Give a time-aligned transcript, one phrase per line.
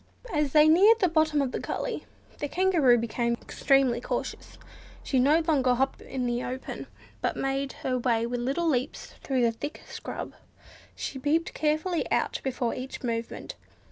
[0.33, 2.07] As they neared the bottom of the gully
[2.39, 4.57] the Kangaroo became extremely cautious.
[5.03, 6.87] She no longer hopped in the open,
[7.21, 10.33] but made her way with little leaps through the thick scrub.
[10.95, 12.07] She peeped out carefully
[12.43, 13.53] before each movement.